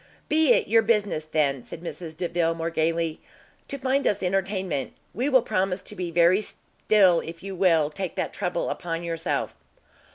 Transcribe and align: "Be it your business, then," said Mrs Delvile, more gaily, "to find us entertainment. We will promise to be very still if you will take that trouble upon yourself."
"Be 0.29 0.51
it 0.53 0.67
your 0.67 0.81
business, 0.81 1.27
then," 1.27 1.61
said 1.61 1.81
Mrs 1.83 2.17
Delvile, 2.17 2.55
more 2.55 2.71
gaily, 2.71 3.21
"to 3.67 3.77
find 3.77 4.07
us 4.07 4.23
entertainment. 4.23 4.93
We 5.13 5.29
will 5.29 5.43
promise 5.43 5.83
to 5.83 5.95
be 5.95 6.09
very 6.09 6.41
still 6.41 7.19
if 7.19 7.43
you 7.43 7.53
will 7.55 7.91
take 7.91 8.15
that 8.15 8.33
trouble 8.33 8.71
upon 8.71 9.03
yourself." 9.03 9.53